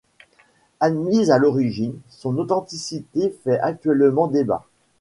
[0.79, 4.65] Admise à l'origine, son authenticité fait actuellement débat.